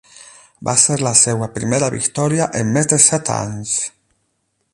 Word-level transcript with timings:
Va 0.69 0.73
ser 0.83 0.95
la 1.07 1.11
seva 1.19 1.49
primera 1.57 1.91
victòria 1.97 2.49
en 2.63 2.73
més 2.79 2.91
de 2.95 3.03
set 3.09 3.31
anys. 3.39 3.79